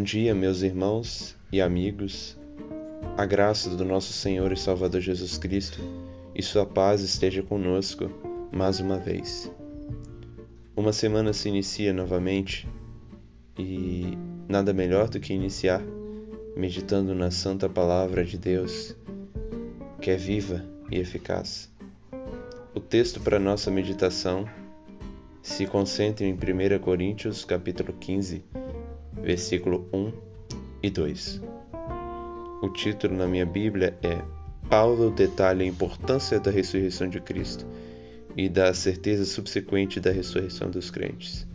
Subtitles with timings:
[0.00, 2.34] Bom dia, meus irmãos e amigos.
[3.18, 5.78] A graça do nosso Senhor e Salvador Jesus Cristo
[6.34, 8.10] e sua paz esteja conosco
[8.50, 9.52] mais uma vez.
[10.74, 12.66] Uma semana se inicia novamente
[13.58, 14.16] e
[14.48, 15.82] nada melhor do que iniciar
[16.56, 18.96] meditando na santa palavra de Deus,
[20.00, 21.70] que é viva e eficaz.
[22.74, 24.48] O texto para nossa meditação
[25.42, 28.42] se concentra em 1 Coríntios capítulo 15,
[29.22, 30.12] versículo 1
[30.82, 31.42] e 2.
[32.62, 34.22] O título na minha Bíblia é
[34.68, 37.66] Paulo detalha a importância da ressurreição de Cristo
[38.36, 41.46] e da certeza subsequente da ressurreição dos crentes.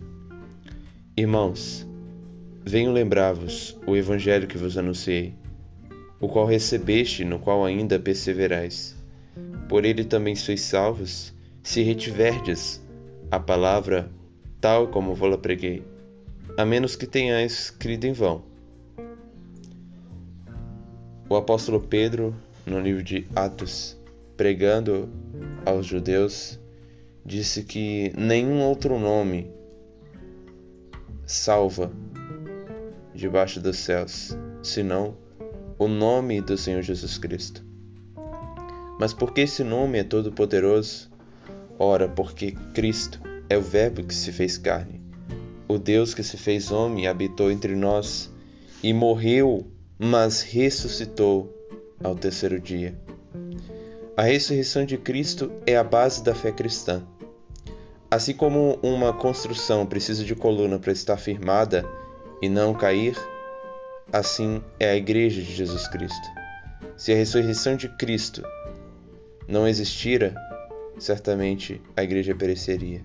[1.15, 1.87] Irmãos,
[2.65, 5.33] venho lembrar-vos o evangelho que vos anunciei,
[6.19, 8.95] o qual recebeste, no qual ainda perseverais.
[9.69, 12.83] Por ele também sois salvos, se retiverdes
[13.31, 14.11] a palavra
[14.59, 15.83] tal como vou-la preguei
[16.57, 18.43] a menos que tenhais crido em vão.
[21.27, 23.97] O apóstolo Pedro, no livro de Atos,
[24.37, 25.09] pregando
[25.65, 26.59] aos judeus,
[27.25, 29.51] disse que nenhum outro nome
[31.25, 31.91] salva
[33.13, 35.17] debaixo dos céus, senão
[35.77, 37.65] o nome do Senhor Jesus Cristo.
[38.99, 41.09] Mas porque esse nome é todo poderoso?
[41.77, 45.04] Ora, porque Cristo é o Verbo que se fez carne
[45.67, 48.31] o Deus que se fez homem habitou entre nós
[48.83, 49.65] e morreu,
[49.97, 51.51] mas ressuscitou
[52.03, 52.95] ao terceiro dia.
[54.15, 57.03] A ressurreição de Cristo é a base da fé cristã.
[58.09, 61.83] Assim como uma construção precisa de coluna para estar firmada
[62.41, 63.17] e não cair,
[64.13, 66.27] assim é a Igreja de Jesus Cristo.
[66.95, 68.43] Se a ressurreição de Cristo
[69.47, 70.33] não existira,
[70.97, 73.03] certamente a Igreja pereceria.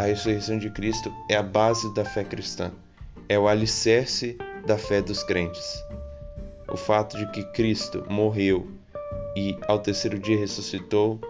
[0.00, 2.72] A ressurreição de Cristo é a base da fé cristã,
[3.28, 4.34] é o alicerce
[4.66, 5.84] da fé dos crentes.
[6.72, 8.66] O fato de que Cristo morreu
[9.36, 11.20] e ao terceiro dia ressuscitou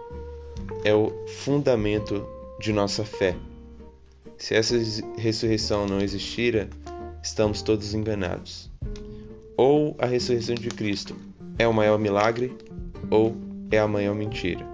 [0.85, 2.25] é o fundamento
[2.61, 3.35] de nossa fé.
[4.37, 4.77] Se essa
[5.17, 6.69] ressurreição não existira,
[7.21, 8.71] estamos todos enganados.
[9.57, 11.13] Ou a ressurreição de Cristo
[11.59, 12.55] é o maior milagre,
[13.09, 13.35] ou
[13.69, 14.70] é a maior mentira.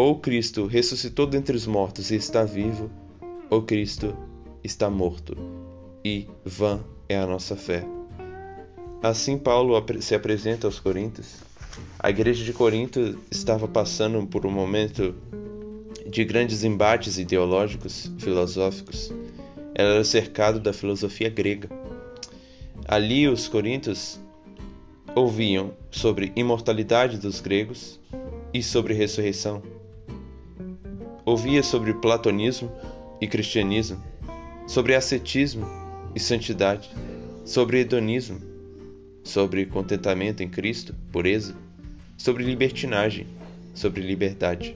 [0.00, 2.88] Ou Cristo ressuscitou dentre os mortos e está vivo,
[3.50, 4.16] ou Cristo
[4.62, 5.36] está morto,
[6.04, 7.84] e vã é a nossa fé.
[9.02, 11.38] Assim Paulo se apresenta aos Coríntios.
[11.98, 15.16] A igreja de Corinto estava passando por um momento
[16.08, 19.12] de grandes embates ideológicos, filosóficos.
[19.74, 21.68] Ela era cercado da filosofia grega.
[22.86, 24.20] Ali os coríntios
[25.12, 27.98] ouviam sobre imortalidade dos gregos
[28.54, 29.60] e sobre ressurreição.
[31.28, 32.72] Ouvia sobre platonismo
[33.20, 34.02] e cristianismo,
[34.66, 35.66] sobre ascetismo
[36.14, 36.88] e santidade,
[37.44, 38.40] sobre hedonismo,
[39.22, 41.54] sobre contentamento em Cristo, pureza,
[42.16, 43.26] sobre libertinagem,
[43.74, 44.74] sobre liberdade.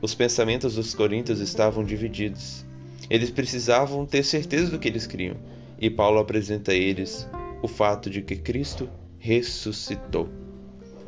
[0.00, 2.64] Os pensamentos dos coríntios estavam divididos.
[3.10, 5.36] Eles precisavam ter certeza do que eles criam,
[5.80, 7.28] e Paulo apresenta a eles
[7.60, 10.28] o fato de que Cristo ressuscitou.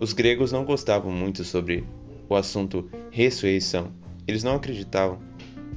[0.00, 1.84] Os gregos não gostavam muito sobre
[2.28, 3.99] o assunto ressurreição.
[4.30, 5.18] Eles não acreditavam.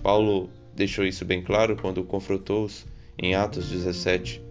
[0.03, 2.85] Paulo deixou isso bem claro quando confrontou-os
[3.17, 4.43] em Atos 17.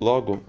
[0.00, 0.42] Logo,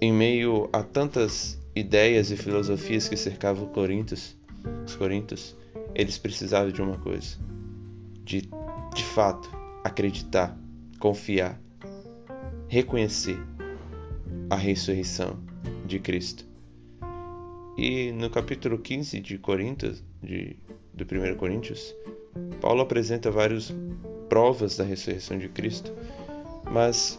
[0.00, 4.36] em meio a tantas ideias e filosofias que cercavam Corintos,
[4.86, 5.56] os Coríntios,
[5.92, 7.36] eles precisavam de uma coisa:
[8.24, 8.42] de,
[8.94, 9.50] de fato,
[9.82, 10.56] acreditar,
[11.00, 11.60] confiar,
[12.68, 13.40] reconhecer
[14.48, 15.36] a ressurreição
[15.84, 16.49] de Cristo.
[17.82, 20.54] E no capítulo 15 de Coríntios, de,
[20.92, 21.96] do 1 Coríntios,
[22.60, 23.74] Paulo apresenta várias
[24.28, 25.90] provas da ressurreição de Cristo,
[26.70, 27.18] mas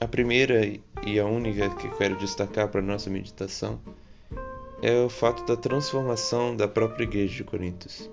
[0.00, 0.64] a primeira
[1.04, 3.80] e a única que quero destacar para a nossa meditação
[4.82, 8.08] é o fato da transformação da própria igreja de Coríntios.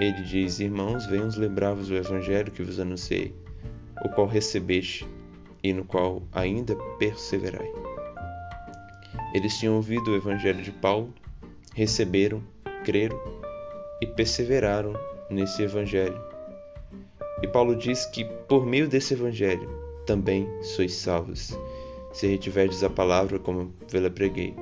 [0.00, 3.32] Ele diz: Irmãos, venhamos lembrar-vos do evangelho que vos anunciei,
[4.04, 5.06] o qual recebeste
[5.62, 7.95] e no qual ainda perseverai.
[9.36, 11.12] Eles tinham ouvido o evangelho de Paulo,
[11.74, 12.42] receberam,
[12.86, 13.20] creram
[14.00, 14.94] e perseveraram
[15.28, 16.18] nesse evangelho.
[17.42, 19.68] E Paulo diz que por meio desse evangelho
[20.06, 21.54] também sois salvos,
[22.14, 24.56] se retiverdes a palavra como vê-la preguei,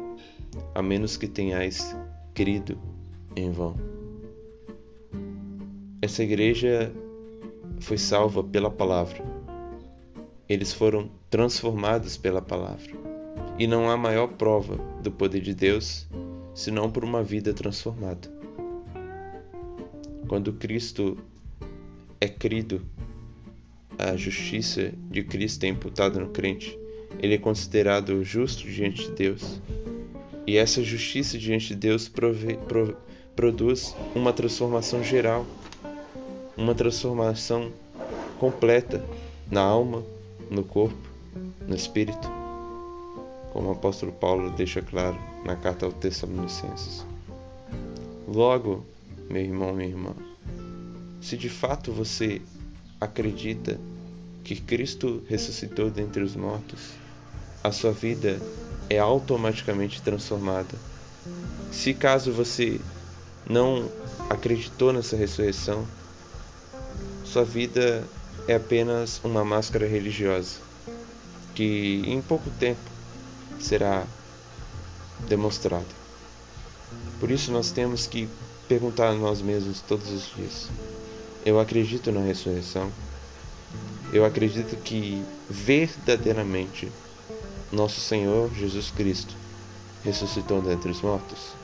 [0.74, 1.96] a menos que tenhais
[2.34, 2.76] crido
[3.36, 3.76] em vão.
[6.02, 6.92] Essa igreja
[7.78, 9.22] foi salva pela palavra.
[10.48, 13.13] Eles foram transformados pela palavra.
[13.58, 16.06] E não há maior prova do poder de Deus
[16.54, 18.32] senão por uma vida transformada.
[20.28, 21.18] Quando Cristo
[22.20, 22.82] é crido,
[23.98, 26.78] a justiça de Cristo é imputada no crente,
[27.20, 29.60] ele é considerado justo diante de Deus.
[30.46, 32.96] E essa justiça diante de Deus prove, pro,
[33.36, 35.46] produz uma transformação geral,
[36.56, 37.72] uma transformação
[38.38, 39.04] completa
[39.50, 40.02] na alma,
[40.50, 40.96] no corpo,
[41.66, 42.28] no espírito,
[43.54, 47.06] como o apóstolo Paulo deixa claro na carta aos Tessalonicenses.
[48.26, 48.84] Logo,
[49.30, 50.12] meu irmão, minha irmã,
[51.20, 52.42] se de fato você
[53.00, 53.78] acredita
[54.42, 56.94] que Cristo ressuscitou dentre os mortos,
[57.62, 58.40] a sua vida
[58.90, 60.74] é automaticamente transformada.
[61.70, 62.80] Se caso você
[63.48, 63.88] não
[64.28, 65.86] acreditou nessa ressurreição,
[67.24, 68.02] sua vida
[68.48, 70.58] é apenas uma máscara religiosa
[71.54, 72.93] que em pouco tempo
[73.60, 74.06] será
[75.28, 75.86] demonstrada.
[77.20, 78.28] Por isso nós temos que
[78.68, 80.68] perguntar a nós mesmos todos os dias:
[81.44, 82.90] eu acredito na ressurreição?
[84.12, 86.90] Eu acredito que verdadeiramente
[87.72, 89.34] nosso Senhor Jesus Cristo
[90.04, 91.54] ressuscitou dentre os mortos?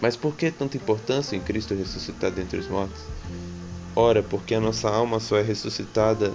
[0.00, 3.02] Mas por que tanta importância em Cristo ressuscitar dentre os mortos?
[3.96, 6.32] Ora, porque a nossa alma só é ressuscitada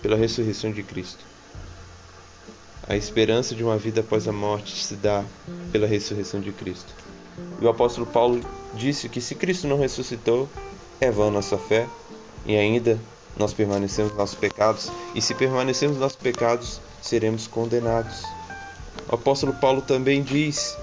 [0.00, 1.24] pela ressurreição de Cristo.
[2.88, 5.22] A esperança de uma vida após a morte se dá
[5.70, 6.94] pela ressurreição de Cristo.
[7.60, 8.40] E o apóstolo Paulo
[8.74, 10.48] disse que se Cristo não ressuscitou,
[10.98, 11.86] é vã nossa fé
[12.46, 12.98] e ainda
[13.36, 18.22] nós permanecemos nos nossos pecados, e se permanecemos nos nossos pecados, seremos condenados.
[19.06, 20.76] O apóstolo Paulo também diz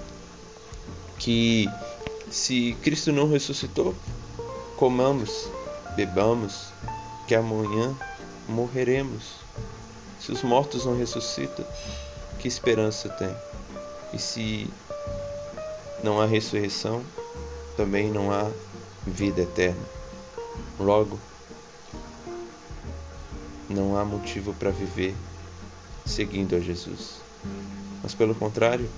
[1.17, 1.67] que
[2.29, 3.95] se Cristo não ressuscitou,
[4.77, 5.49] comamos,
[5.95, 6.67] bebamos,
[7.27, 7.95] que amanhã
[8.47, 9.23] morreremos.
[10.25, 11.63] Se os mortos não ressuscitam,
[12.39, 13.29] que esperança tem?
[14.11, 14.67] E se
[16.03, 17.03] não há ressurreição,
[17.77, 18.49] também não há
[19.05, 19.85] vida eterna.
[20.79, 21.19] Logo,
[23.69, 25.13] não há motivo para viver
[26.07, 27.21] seguindo a Jesus.
[28.01, 28.89] Mas pelo contrário,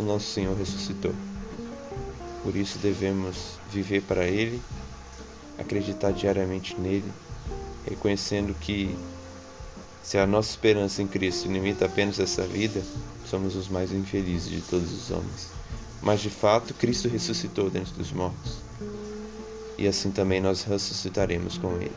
[0.00, 1.14] o nosso Senhor ressuscitou.
[2.42, 4.60] Por isso devemos viver para Ele,
[5.60, 7.12] acreditar diariamente nele,
[7.88, 8.98] reconhecendo que
[10.06, 12.80] se a nossa esperança em Cristo limita apenas essa vida,
[13.28, 15.48] somos os mais infelizes de todos os homens.
[16.00, 18.58] Mas de fato, Cristo ressuscitou dentre dos mortos.
[19.76, 21.90] E assim também nós ressuscitaremos com Ele.